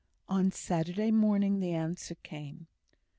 On 0.27 0.51
Saturday 0.51 1.11
morning 1.11 1.59
the 1.59 1.73
answer 1.73 2.15
came. 2.15 2.65